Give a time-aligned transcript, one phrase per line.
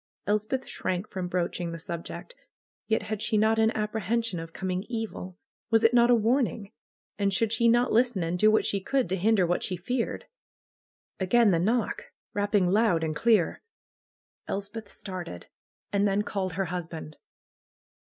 [0.25, 2.33] Elspeth shrank from broaching the subject.
[2.87, 5.37] Yet had she not an apprehension of coming evil?
[5.69, 6.71] Was it not a warn ing?
[7.19, 10.25] And should she not listen and do what she could to hinder what she feared?
[11.19, 12.05] Again the knock!
[12.35, 13.61] Eapping loud and clear.
[14.47, 15.45] Elspeth started.
[15.93, 17.17] And then called her husband.